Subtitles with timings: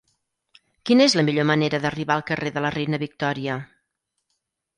[0.89, 3.61] Quina és la millor manera d'arribar al carrer de la Reina Victòria?